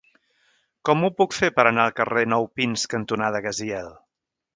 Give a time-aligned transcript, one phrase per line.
[0.87, 3.93] Com ho puc fer per anar al carrer Nou Pins cantonada Gaziel?